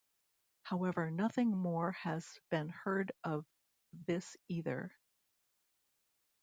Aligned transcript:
However, 0.63 1.11
nothing 1.11 1.55
more 1.55 1.91
has 1.91 2.25
been 2.49 2.69
heard 2.69 3.11
of 3.23 3.45
this 4.07 4.35
either. 4.47 4.91